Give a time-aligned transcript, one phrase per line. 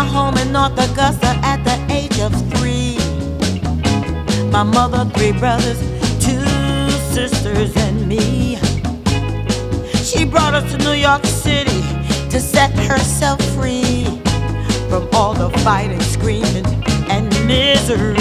[0.00, 2.96] my home in North Augusta at the age of three.
[4.50, 5.78] My mother, three brothers,
[6.24, 6.40] two
[7.14, 8.56] sisters, and me.
[10.02, 11.82] She brought us to New York City
[12.30, 14.04] to set herself free
[14.88, 16.66] from all the fighting, screaming,
[17.10, 18.19] and misery.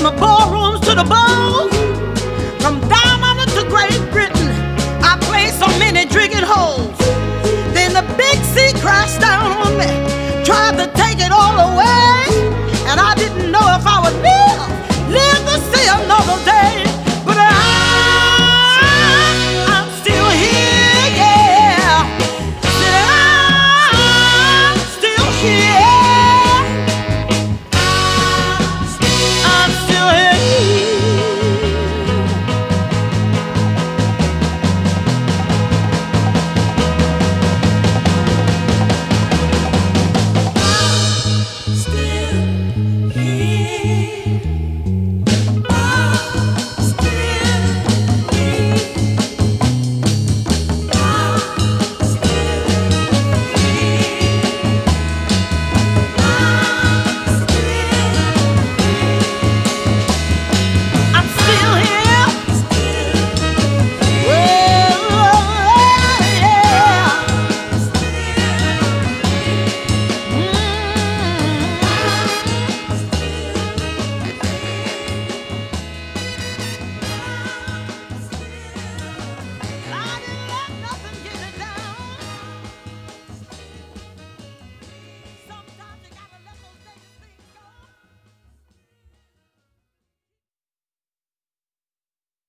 [0.00, 1.68] from the ballrooms to the ball,
[2.60, 3.19] from down